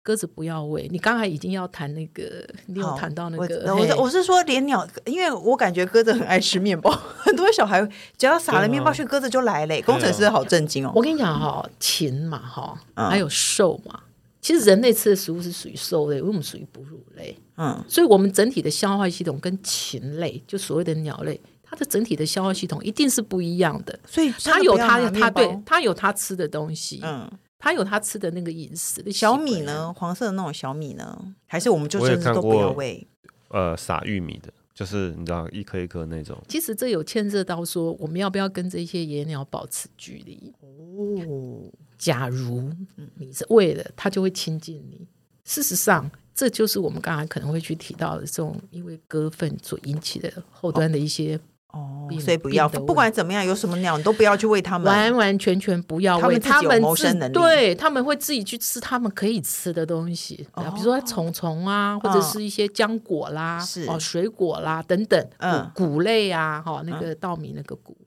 [0.03, 0.87] 鸽子不要喂。
[0.91, 3.75] 你刚才已经要谈那个，你有谈到那个？
[3.75, 6.89] 我我是我是说连鸟，因为我感觉鸽子很爱吃面包，
[7.19, 9.81] 很多小孩只要撒了面包屑，鸽子就来了。
[9.83, 10.91] 工程师好震惊哦！
[10.95, 13.99] 我跟你讲哈，禽嘛哈，还有兽嘛。
[14.41, 17.37] 其实人类吃的食物是属于兽类，我们属于哺乳类。
[17.57, 21.39] 嗯，所以我们整体的消化系统跟禽类，就所谓的鸟类，
[21.71, 23.97] 它的整体的消化系统一定是不一样的。
[24.05, 29.09] 所以它有它它对它有它吃的东西，嗯，它有它吃的那个饮食的。
[29.09, 29.91] 小米呢？
[29.93, 31.33] 黄色的那种小米呢？
[31.47, 33.07] 还是我们就甚至都不要喂？
[33.47, 36.37] 呃，撒玉米的，就是你知道一颗一颗那种。
[36.49, 40.53] 其实这有牵涉到说，我们要不要跟这些野鸟保持距离？
[40.59, 41.71] 哦。
[41.97, 42.69] 假如
[43.15, 45.07] 你是为了，它就会亲近你。
[45.43, 51.39] 事实上，这就是我们刚才可能会去提到的这种因为鸽粪所引起的后端的一些
[51.71, 56.37] 哦，所以不要，不管怎么样，有什么鸟你都不要去喂它们，完完全全不要喂。
[56.39, 67.97] 它们谋生能力，对，他们会自己去吃他们可以吃的东西，比如说虫虫啊，或者是一些浆果啦，哦，水果啦等等，嗯，谷类啊，哈，那个稻米那个谷。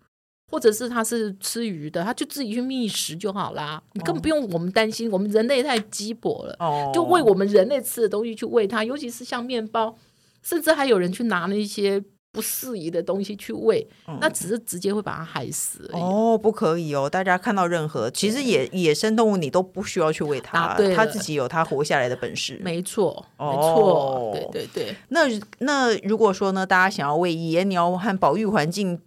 [0.52, 3.82] 或者是它是吃鱼的，它就自己去觅食就好啦。
[3.94, 9.96] 你根本不用我们担心，我们人类太鸡婆了，哦、就喂我们人类吃的东西去喂它，尤其是像面包，
[10.42, 12.00] 甚至还有人去拿那些
[12.34, 15.88] 不适宜的东西去喂，嗯、那只是直接会把它害死。
[15.92, 17.08] 哦，不可以哦！
[17.08, 22.60] 大家看到任何其实野野生动物，你都不需要去喂它，啊、它自己有它活下来的本事。
[22.60, 24.96] 没错，没错，哦、对对对。
[25.10, 25.20] 那
[25.60, 29.00] 那如果说呢，大家想要为野鸟和保育环境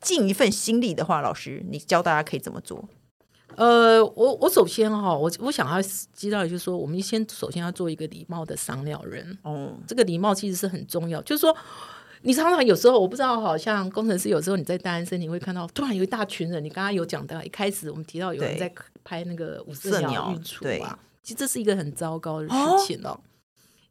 [0.00, 2.88] 尽一份心力的话，老师，你教大家可以怎么做？
[3.56, 5.80] 呃，我我首先哈，我我想要
[6.12, 9.38] 知道，就是说，我们先首先要做一个礼貌的赏鸟人。
[9.44, 11.22] 哦，这个礼貌其实是很重要。
[11.22, 11.56] 就是说，
[12.22, 16.62] 你常常有时候，我不知道，好像工程师有时候你在大安森林会看到，突然有一大群人。
[16.62, 18.72] 你刚刚有讲到，一开始我们提到有人在
[19.04, 22.54] 拍那个五色鸟育雏啊，其实这是一个很糟糕的事
[22.86, 23.10] 情哦。
[23.10, 23.20] 哦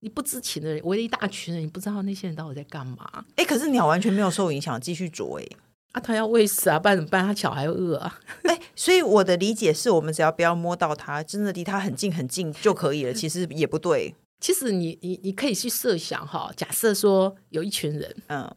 [0.01, 3.25] 你不知情的人，围了一大群人，你不知道那些人到底在干嘛？
[3.37, 5.45] 哎，可是鸟完全没有受影响，继续啄哎。
[5.93, 7.25] 啊，它要喂食啊，不然怎么办？
[7.25, 8.19] 他脚还饿啊！
[8.43, 13.13] 哎，所以我的理解是我们只要不要摸到它，真的离它很近很近就可以了。
[13.13, 14.13] 其实也不对。
[14.45, 18.47] 其实你你你可以去设想哈，假设说有一群人，嗯，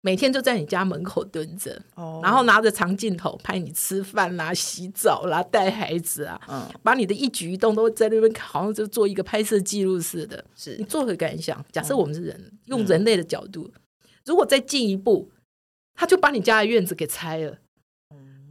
[0.00, 10.44] 每天就在你家门口蹲着，哦，然后拿着长镜头拍你吃饭啦、洗澡啦、带孩子啊，嗯，把你的一举一动都在那边，好像就做一个拍摄记录似的。
[10.54, 11.66] 是你作何感想？
[11.72, 13.68] 假设我们是人，嗯，用人类的角度，
[14.24, 15.32] 如果再进一步。
[15.96, 17.56] 他就把你家的院子给拆了，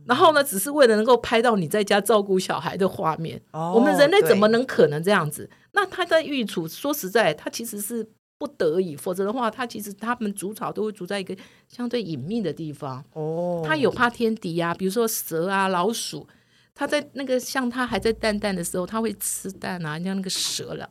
[0.05, 3.41] 然后呢，只是为了能够拍到你在家照顾小孩的画面。
[3.51, 5.49] 哦、我们人类怎么能可能这样子？
[5.71, 11.35] 那他在育雏，说实在，他其实是不得已，否则的话，他其实他们筑巢都会筑在一个
[11.67, 13.03] 相对隐秘的地方。
[13.13, 16.27] 哦，他有怕天敌、啊，比如说蛇啊、老鼠，
[16.75, 20.89] 他在那个像他还在蛋蛋的时候，他会吃蛋啊，像那个蛇了。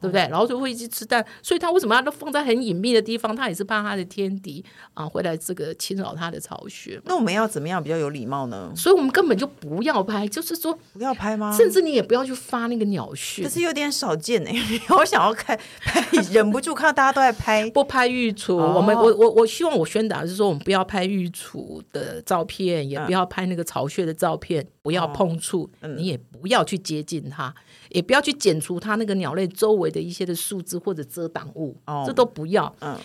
[0.00, 0.20] 对不对？
[0.28, 3.34] 然后就会一直吃蛋，所以他为什么要都放在很隐秘的地方？
[3.34, 7.00] 他也是怕他的天敌啊，回来这个侵扰他的巢穴。
[7.04, 8.72] 那我们要怎么样比较有礼貌呢？
[8.76, 11.56] 所以我们根本就不要拍，就是说不要拍吗？
[11.56, 14.54] 甚至你也不要去发那个鸟讯，可是有点少见哎。
[14.96, 18.56] 我想要看，拍，忍不住看到大家都在拍，不拍御厨。
[18.56, 27.54] 哦、我们我我我希望我宣导是说，我们不要拍御厨的照片，也不要拍那个巢穴的照片，不要碰触，你也不要去接近它。
[27.90, 32.74] 也不要去剪除它那个鸟类周围的一些的树枝或者遮挡物，哦、这都不要。
[32.80, 32.98] 嗯，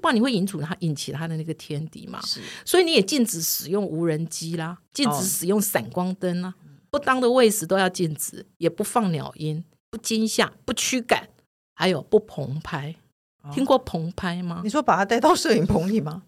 [0.00, 2.20] 不然你会引出它引起它的那个天敌嘛。
[2.22, 11.28] 是，所以你也禁止使用无人机啦，禁止使用闪光灯啦，哦、不当的喂食都要禁止，也不放鸟音，不惊吓，不驱赶，
[11.74, 12.96] 还有不棚拍。
[13.42, 14.60] 哦、听过棚拍吗？
[14.64, 16.22] 你说把它带到摄影棚里吗？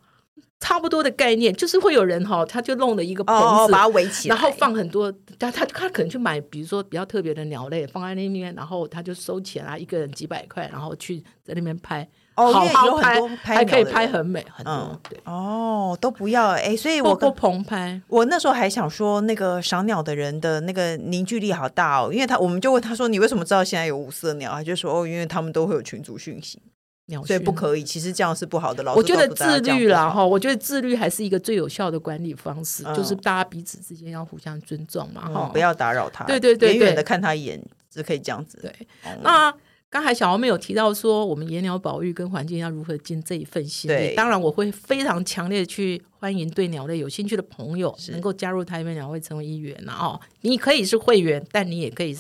[0.64, 12.96] 差不多的概念，就是会有人哈，他就弄了一个棚子，把它围起来，然后放很多，他他他可能去买，比如说比较特别的鸟类放在那边，然后他就收钱啊，一个人几百块，然后去在那边拍，哦，好好
[13.42, 24.53] 拍，还可以拍很美，很多，对，哦，都不要哎，所以我不棚拍，我那时候还想说，那个赏鸟的人的那个凝聚力好大哦，因为他我们就问他说，你为什么知道现在有五色鸟？
[24.53, 26.59] 他就说哦，因为他们都会有群组讯息。
[27.07, 27.85] 鸟所以不可以。
[27.85, 28.83] 其实这样是不好的。
[28.83, 36.25] 老师我觉得自律啦，哈，我觉得自律还是一个最有效的管理方式，嗯、就是大家彼此之间要互相尊重嘛，哈、嗯，不要打扰他。
[36.25, 37.62] 对对对，远远的看他一眼
[37.93, 38.59] 是可以这样子。
[38.61, 38.73] 对，
[39.05, 39.55] 嗯、那。
[39.90, 44.12] 刚才小王妹有提到说，我们野鸟保育跟环境要如何尽这一份心力。
[44.17, 50.21] 当然，我会非常强烈的去欢迎对鸟类有兴趣的朋友能够加入台北鸟会成为一员哦。
[50.40, 52.12] 你可以是会员，但你也可以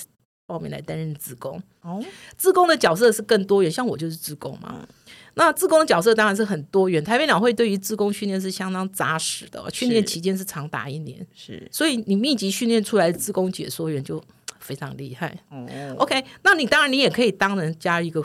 [0.46, 1.62] 报名来担任自工。
[1.82, 2.02] 哦，
[2.36, 4.76] 自工的角色是更多元，像我就是自工嘛。
[4.80, 4.88] 嗯、
[5.34, 7.02] 那自工的角色当然是很多元。
[7.02, 11.26] 台北两会对于自工训练是相当扎实的，训练期间是长达一年。
[11.34, 14.22] 是，所以你密集训练出来的志工解说员就。
[14.60, 15.66] 非常厉害，哦
[15.98, 18.24] ，OK，那你当然你也可以当人家一个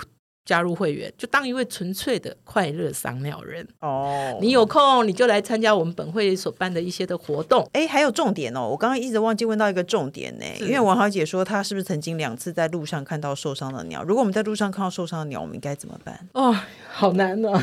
[0.50, 4.36] 加入会员，就当一位纯粹的快乐赏鸟人哦。
[4.42, 7.70] 你有空你就来参加我们本会所办的一些的活动。
[7.74, 14.02] 哎，还有重点哦，我刚刚一直忘记问到一个重点呢，因为王小姐说她是不是曾经两次在路上看到受伤的鸟？
[14.02, 16.20] 如果我们在路上看到受伤的鸟，我们应该怎么办？
[16.34, 16.56] 哦，
[16.90, 17.62] 好难哦，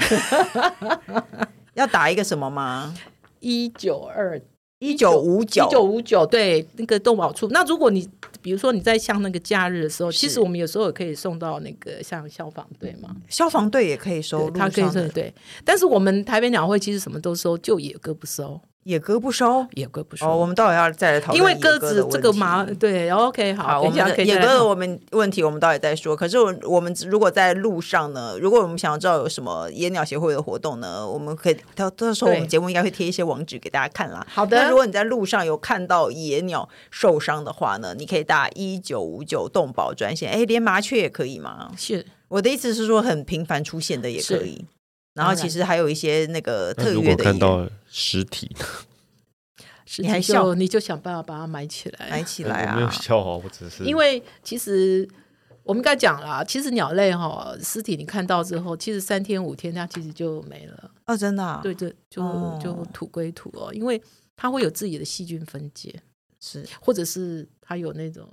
[1.75, 2.95] 要打一个什么吗？
[3.41, 4.41] 一九二
[4.79, 7.49] 一九五九一九五九，对，那个动保处。
[7.49, 8.07] 那如果你
[8.43, 15.33] 比如说你在像那个假日的时候，其实我们有时候也可以送到那个像消防队嘛，消防队也可以收，他可以收对。
[15.65, 18.61] 但是我们台北鸟会其实什么都收，就野鸽不收。
[18.87, 20.31] 野鸽不收，野鸽不收。
[20.31, 21.37] 哦，我们到底要再来讨论。
[21.37, 23.67] 因为鸽子这个麻，对，OK，好。
[23.67, 26.15] 好，我们野鸽的我们问题，我们待会再说。
[26.15, 34.25] 可是我我们如果在路上呢，如果我们想要知道有什么野鸟协会的活动呢，我们可以到到时候我们节目应该会贴一些网址给大家看啦。
[34.31, 34.57] 好的。
[34.57, 40.31] 那如果你在路上有看到野鸟受伤的话呢，你可以打一九五九动保专线。
[40.31, 41.73] 哎，连麻雀也可以吗？
[41.77, 42.07] 是。
[42.29, 44.65] 我的意思是说，很频繁出现的也可以。
[45.17, 47.25] 然后其实还有一些那个特约的。
[47.25, 48.55] 看到尸体。
[49.99, 52.75] 你还笑，你就想办法把它埋起来，埋起来啊！
[52.75, 55.09] 没有笑哦，我只是因为其实
[55.63, 61.17] 我们刚才讲了，其实鸟类哈尸体你看到之后，其实三天五天它其实就没了啊！
[61.17, 61.61] 真的啊？
[61.63, 62.21] 对对，就
[62.61, 64.03] 就土归土哦，因为
[64.35, 65.95] 它会有自己的细菌分解，
[66.47, 68.29] 是或者是它有那种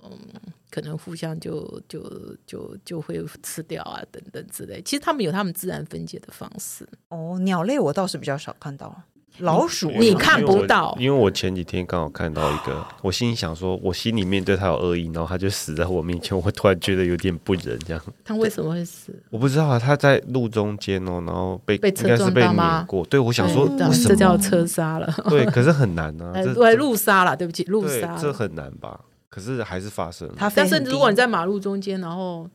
[0.70, 4.82] 可能互相就就就就会吃掉啊等等之类。
[4.84, 7.40] 其实它们有它们自然分解的方式哦。
[7.40, 9.04] 鸟类我倒是比较少看到。
[9.40, 18.04] 老鼠你看不到，因为我前几天刚好看到一个， 我心里想说，我心里面对他有恶意，然后他就死在我面前，我突然觉得有点不忍，这样。
[18.24, 19.12] 他为什么会死？
[19.32, 22.88] 我不知道啊，他在路中间哦，然后被被车撞到吗？
[23.10, 23.68] 对，我想说，
[24.08, 25.12] 这叫车杀了。
[25.30, 29.00] 对，可是很难啊，对，路杀了，对不起，路杀，这很难吧？
[29.30, 30.36] 可是还是发生了。
[30.56, 32.48] 但是如果你在马路中间，然后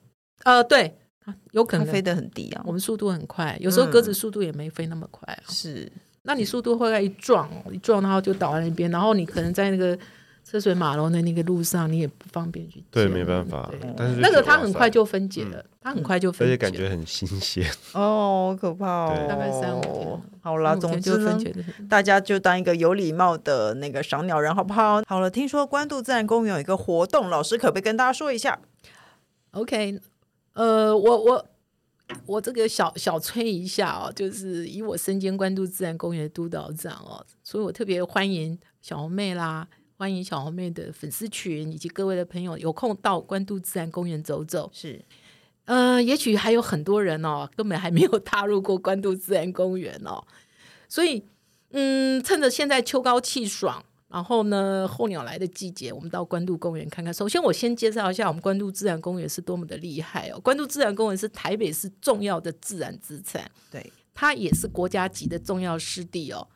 [0.44, 0.96] 呃，对，
[1.50, 2.62] 有可能飞得很低啊。
[2.64, 5.90] 我们速度很快，有时候鸽子速度也没飞那么快啊，是。
[6.28, 9.98] 那你速度会在一撞，一撞然后就倒在那边，然后你可能在那个
[10.44, 12.84] 车水马龙的那个路上，你也不方便去。
[12.90, 13.70] 对，没办法。
[13.96, 17.64] 但是那个它很快就分解了，它很快就分解，而且感觉很新鲜。
[17.96, 19.26] 哦，好可怕哦！
[19.26, 20.22] 大概三五天。
[20.42, 21.38] 好啦，总之呢，
[21.88, 25.02] 大家就当一个有礼貌的那个赏鸟人，好不好？
[25.06, 28.58] 好了，听说关渡自然公园有一个活动，老师可不可以跟大家说一下
[29.52, 29.98] ？OK，
[30.52, 31.46] 呃，我我。
[32.26, 39.66] 我这个小小吹一下哦，就是以我身兼关渡自然公园的督导长哦，所以我特别欢迎小红妹啦，
[39.96, 44.70] 欢迎小红妹的粉丝群以及各位的朋友有空到关渡自然公园走走。
[44.72, 45.04] 是，
[45.64, 50.24] 呃，也许还有很多人哦，根本还没有踏入过关渡自然公园哦，
[50.88, 51.24] 所以
[51.70, 53.84] 嗯，趁着现在秋高气爽。
[54.08, 57.12] 然后呢，候鸟来的季节，我们到关渡公园看看。
[57.12, 60.40] 首先，我先介绍一下我们关渡自然公园是多么的厉害哦。
[60.40, 66.48] 关渡自然公园是台北市重要的自然资产，对，它也是国家级的重要湿地哦。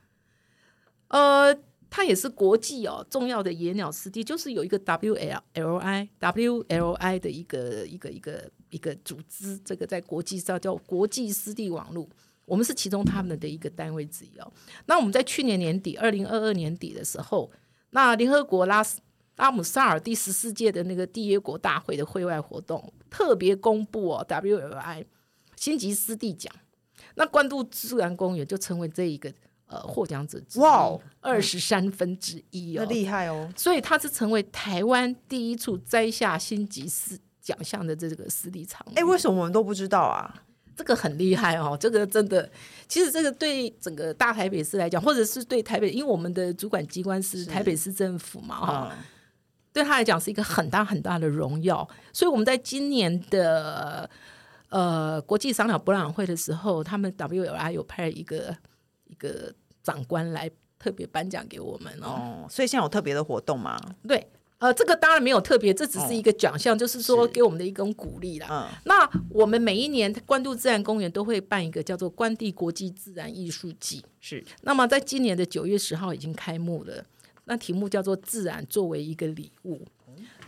[1.08, 1.54] 呃，
[1.90, 12.08] 它也是国际哦重要的野鸟湿地，就是有一个 WLI WLI 的一个一个一个一个组织，这个在国际上叫国际湿地网络。
[12.52, 14.52] 我们是其中他们的一个单位之一哦。
[14.84, 17.50] 那我们在去年年底，二零二二年底的时候，
[17.92, 19.00] 那联合国拉斯
[19.36, 25.06] 拉姆萨尔第十四届的那个缔约国大会的会外活动，特别公布哦，WLI
[25.56, 26.54] 星级湿地奖。
[27.14, 29.32] 那关渡自然公园就成为这一个
[29.64, 33.50] 呃获奖者哇，二十三分之一哦，厉害哦。
[33.56, 38.86] 所以它是成为台湾第一处摘下星级四奖项的这个湿地场。
[38.94, 40.44] 哎，为什么我们都不知道啊？
[40.76, 42.48] 这个很厉害哦，这个真的，
[42.88, 48.98] 其实这个对整个大台北市来讲，或者是对台北，因为我们的主管机关是台北市政府嘛，哈、嗯，
[49.72, 51.88] 对他来讲是一个很大很大的荣耀。
[52.12, 54.08] 所以我们在今年的
[54.70, 58.56] 呃国际赏鸟博览会的时候，他们 WLI 有派一个
[59.04, 59.52] 一个
[59.82, 62.06] 长官来特别颁奖给我们哦。
[62.06, 63.78] 哦，所以现在有特别的活动吗？
[64.08, 64.26] 对。
[64.62, 68.46] 呃，这个当然没有特别，这只是一个奖项，就是说给我们的一种鼓励啦。
[68.48, 74.44] 嗯，那我们每一年关渡自然公园都会办一个叫做关帝国际自然艺术季，是。
[74.60, 77.04] 那么在今年的九月十号已经开幕了，
[77.46, 79.84] 那题目叫做“自然作为一个礼物”，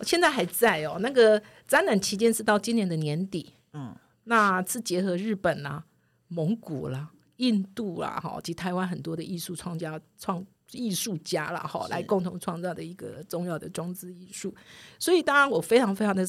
[0.02, 0.98] 现在还在哦。
[1.00, 5.84] 那个展览期间是到今年的年底，嗯，那是结合日本啦、啊、
[6.28, 10.46] 蒙古啦、印度啦，哈，及台湾很多的艺术创家创。
[10.72, 14.52] 艺术家了哈，来共同创造的一个重要的装置艺术，
[14.98, 16.26] 所以当然我非常非常的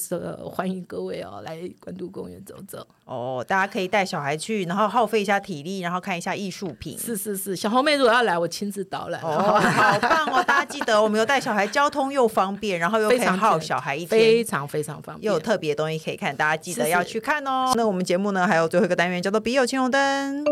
[0.49, 6.97] 欢迎各位哦来关渡公园走走哦，大家可以带小孩去，然后耗费一下体力，然后看一下艺术品。
[6.97, 10.43] 是是是，小红妹如果要来，我亲自导览哦，好棒哦！
[10.43, 17.65] 大家记得我们有带小孩，交通又方便，然后又可以耗小孩一天，非常非常方便，又有特别的东西可以看，大家记得要去看哦。
[17.67, 20.43] 是是那我们节目呢，还有最后一个单元叫做“笔友青红灯”。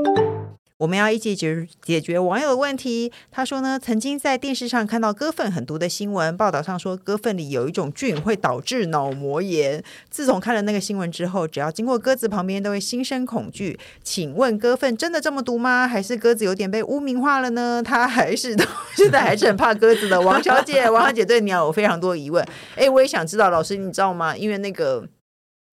[0.83, 3.09] 我们要一起解解决网友的问题。
[3.31, 9.81] 他说呢，曾经在电视上看到鸽粪很毒的新闻，报道上说鸽粪里有一种菌会导致脑膜炎。
[10.09, 13.79] 自从看了那个新闻之后，只要经过鸽子旁边都会心生恐惧。
[14.03, 15.87] 请问鸽粪真的这么毒吗？
[15.87, 17.81] 还是鸽子有点被污名化了呢？
[17.81, 18.53] 他还是
[18.97, 20.19] 现在还是很怕鸽子的。
[20.19, 22.45] 王小姐，王小姐对鸟有非常多疑问。
[22.75, 24.35] 哎，我也想知道，老师你知道吗？
[24.35, 25.07] 因为那个。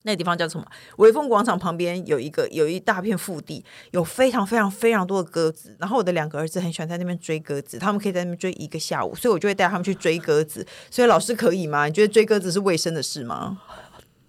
[0.02, 0.66] 那个地方叫什么？
[0.96, 5.76] 微风广场旁边有一个有一大片腹地，有非常非常非常多的鸽子。
[5.78, 10.66] 然后我的两个儿子很喜欢在那边追鸽子，他们可以在那边追一个下午，所以我就会带他们去追鸽子。
[10.90, 11.86] 所以老师可以吗？
[11.86, 13.58] 你觉得追鸽子是卫生的事吗？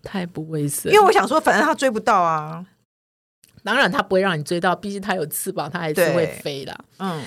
[0.03, 0.91] 太不卫生。
[0.91, 2.65] 因为我想说，反正他追不到啊。
[3.63, 6.75] 当然他不会让你追到，毕竟他有翅膀，他还是会飞的。
[6.97, 7.21] 嗯，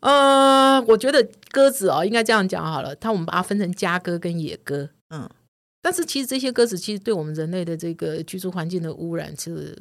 [0.00, 2.94] 呃，我觉得鸽子哦，应该这样讲好了。
[2.94, 4.88] 它我们把它分成家鸽跟野鸽。
[5.86, 5.88] 嗯。
[5.88, 9.72] 但是其实这些鸽子其实对我们人类的这个居住环境的污染是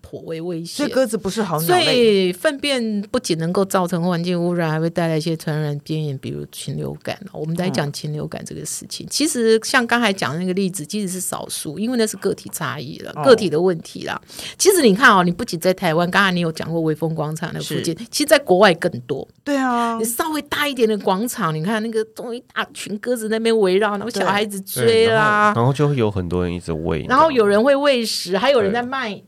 [0.00, 0.76] 颇为危险。
[0.76, 1.84] 所以鸽子不是好鸟类。
[1.84, 7.18] 所以粪便不仅能够造成环境污染，还会带来一些传染边缘，比如禽流感。
[7.32, 14.14] 我们在讲禽流感这个事情，嗯、其实像刚才讲的那个例子，其实是少数，因为那是个体差异了，个体的问题啦。
[14.14, 14.22] 哦、
[14.56, 19.26] 其实你看哦，你不仅在台湾，刚才你有讲过微风广场的附近，其实在国外更多。
[19.42, 25.15] 对啊，你稍微大一点的广场，你看那个终于一大群鸽子那边围绕，然后小孩子追。
[25.16, 29.22] 然后就会有很多人一直喂，然后有人会喂食，还有人在卖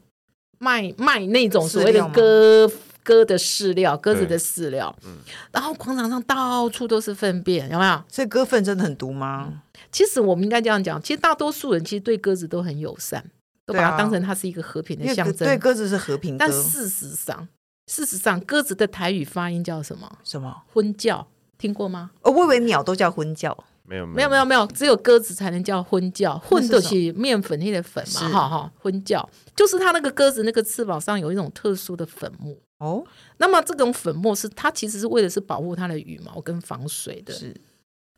[0.59, 2.71] 卖卖那种所谓的鸽
[3.03, 4.95] 鸽的饲料，鸽子的饲料。
[5.05, 5.17] 嗯
[5.51, 8.03] 然后广场上到处都是粪便，有没有？
[8.09, 9.63] 所以鸽粪真的很毒吗？
[9.91, 13.25] 其实我们应该这样讲，其实大多数人其实对鸽子都很友善，
[13.65, 15.49] 都把它当成它是一个和平的象征。
[15.49, 16.37] 对，鸽子是和平。
[16.37, 17.49] 但事实上，
[17.87, 20.19] 事实上，鸽子的台语发音叫什么？
[20.23, 20.63] 什么？
[20.73, 21.27] 婚叫，
[21.57, 22.11] 听过吗？
[22.23, 23.57] 哦，我以为鸟都叫婚叫。
[23.89, 29.27] 没有没有没有没有，只有鸽子才能叫昏叫，昏的是面粉那个粉嘛，哈哈，昏叫
[29.57, 33.03] 就是它那个鸽子那个翅膀上有一种特殊的粉末哦。
[33.39, 37.33] 那么这种粉末是它其实是为了是保护它的羽毛跟防水的。
[37.33, 37.55] 是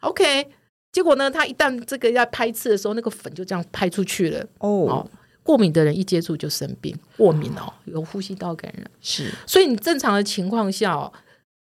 [0.00, 0.48] OK，
[0.90, 5.08] 结果呢，它一旦这个要拍翅的时候，那个粉就这样拍出去了哦。
[5.44, 8.90] 过敏的人一接触就生病，过敏哦，有呼吸道感染。
[9.00, 11.12] 是，所以你正常的情况下哦。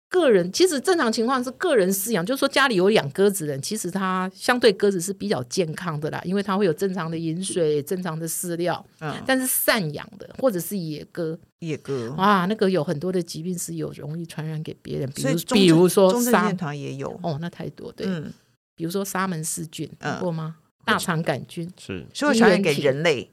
[0.10, 8.86] 个人其实正常情况是个人饲养，就是说家里有养鸽子的人，其实他相对鸽子是比较健康的啦，因为它会有正常的饮水、正常的饲料。
[9.00, 18.32] 嗯，但是散养的或者是野鸽，野鸽哇，那个有很多的疾病是有容易传染给别人，比如比如说沙团也有哦，那太多对，嗯，
[18.76, 20.58] 比如说沙门氏菌听过吗？
[20.86, 23.30] 大肠杆菌是，是会传染给人类，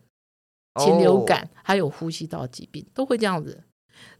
[0.80, 3.62] 禽流感还有呼吸道疾病都会这样子。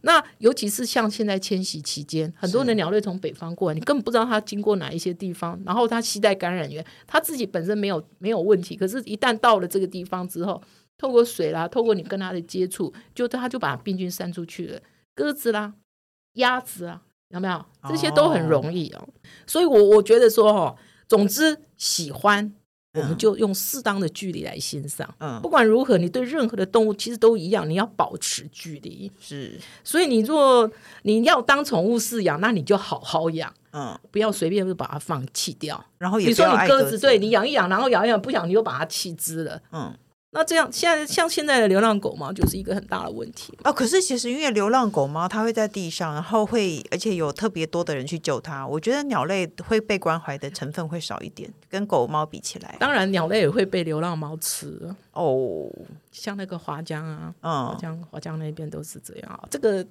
[0.01, 10.61] 那尤其是像现在迁徙期间，很多的鸟类从北方过来，你根本不知道它经过哪一些地方，然后它携带感染源，它自己本身没有没有问题，可是，一旦到了这个地方之后，
[10.97, 14.79] 透过水啦，透过你跟它的接触，就它就把病菌散出去了。
[15.13, 15.73] 鸽子啦、
[16.33, 17.65] 鸭子啊，有没有？
[17.87, 18.99] 这些都很容易哦。
[18.99, 19.09] 哦
[19.47, 22.53] 所以我我觉得说哦，总之喜欢。
[22.95, 25.13] 我们就用适当的距离来欣赏。
[25.19, 29.11] 嗯，不管如何，你对任何的动物其实都一样，你要保持距离。
[29.19, 30.69] 是，所以你若
[31.03, 33.53] 你要当宠物饲养，那你就好好养。
[33.73, 35.83] 嗯，不要随便就把它放弃掉。
[35.97, 39.61] 然后，比如说你鸽子，对你养一养，然后养一养，不养你就把它弃之了。
[39.71, 39.93] 嗯。
[40.35, 43.71] 那这样，现在像现在的流浪狗猫就是一个很大的问题哦。
[43.71, 48.67] 可是其实因为流浪狗猫它会在地上，然后会而且有特别多的人去救它。
[48.67, 52.75] 我觉得鸟类会被关怀的成分会少一点，跟狗猫比起来。
[52.79, 55.67] 当然，鸟类也会被流浪猫吃哦，
[56.11, 59.47] 像那个华江啊，嗯，华江华江那边都是这样啊。
[59.49, 59.85] 这个。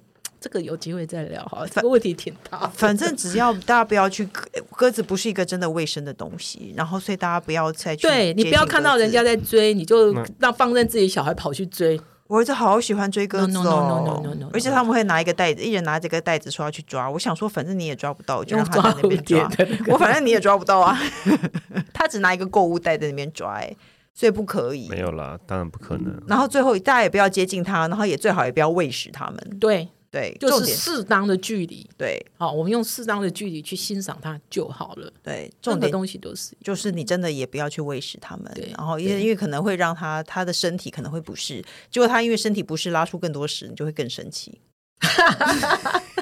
[0.45, 2.67] 这个有机会再聊哈，这个问题挺大。
[2.77, 4.29] 反正只要大家不要去
[4.69, 6.71] 鸽子，不是一个真的卫生的东西。
[6.77, 8.03] 然后，所以大家不要再去。
[8.03, 11.99] 对，你不要看到人家在追，你就让放任自己小孩跑去追。
[12.27, 14.49] 我儿子好喜欢追鸽子 No, no, no, no, no, no.
[14.53, 17.09] 而且他们会拿一个袋子，一人拿这个袋子说要去抓。
[17.09, 19.49] 我想说，反正你也抓不到，就让他在那边抓。
[19.87, 20.95] 我反正你也抓不到啊。
[21.91, 23.75] 他只拿一个购物袋在那边抓，哎，
[24.13, 24.87] 所以不可以。
[24.89, 26.21] 没有啦，当然不可能。
[26.27, 29.57] 然后最后大家也不要接近他，然后也最好也不要喂食他们。
[29.59, 29.89] 对。
[30.15, 31.85] 对，就是适当的距离。
[31.97, 35.11] 对，好，我们用适当的距离去欣赏它就好了。
[35.21, 38.49] 对，重点东西都是，就是你真的也不要去喂食它们。
[38.55, 41.61] 对，然后因为因为可能会让它它的身体可能会不适，
[41.91, 44.57] 结果它因为身体不适拉出更多屎，你就会更生气。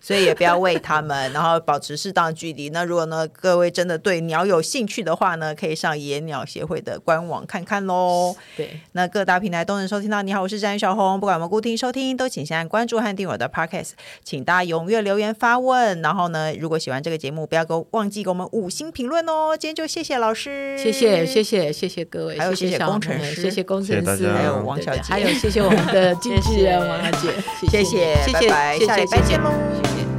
[0.00, 2.70] 所以也不要喂它们，然后保持适当距离。
[2.70, 8.34] 那如果呢，各位真的对鸟有兴趣的话呢，可以上野鸟协会的官网看看喽。
[8.56, 10.22] 对，那各大平台都能收听到。
[10.22, 11.18] 你好，我是詹小红。
[11.18, 13.90] 不管我们固定收听，都请先按关注和订阅我的 Podcast。
[14.22, 16.00] 请大家踊跃留言发问。
[16.02, 19.56] 然后呢，如果喜欢这个节目，不要给我忘记给我们五星评论哦。
[19.58, 27.28] 今天就谢谢老师，谢谢谢谢谢谢各位，还有谢谢工程师，谢谢工程师，还有王小姐，还有谢谢我们的经纪人王小姐，
[27.68, 29.73] 谢谢，谢谢，拜拜，下礼拜见喽。
[29.74, 30.13] you get.